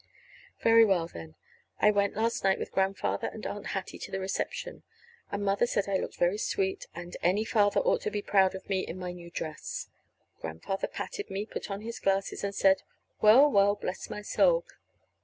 Very 0.63 0.83
well, 0.83 1.07
then. 1.07 1.35
I 1.77 1.91
went 1.91 2.15
last 2.15 2.43
night 2.43 2.57
with 2.57 2.71
Grandfather 2.71 3.27
and 3.27 3.45
Aunt 3.45 3.67
Hattie 3.67 3.99
to 3.99 4.11
the 4.11 4.19
reception; 4.19 4.81
and 5.31 5.45
Mother 5.45 5.67
said 5.67 5.87
I 5.87 5.97
looked 5.97 6.17
very 6.17 6.39
sweet, 6.39 6.87
and 6.95 7.15
any 7.21 7.45
father 7.45 7.81
ought 7.81 8.01
to 8.01 8.09
be 8.09 8.23
proud 8.23 8.55
of 8.55 8.67
me 8.67 8.79
in 8.79 8.97
my 8.97 9.11
new 9.11 9.29
dress. 9.29 9.89
Grandfather 10.39 10.87
patted 10.87 11.29
me, 11.29 11.45
put 11.45 11.69
on 11.69 11.81
his 11.81 11.99
glasses, 11.99 12.43
and 12.43 12.55
said, 12.55 12.81
"Well, 13.21 13.47
well, 13.51 13.75
bless 13.75 14.09
my 14.09 14.23
soul! 14.23 14.65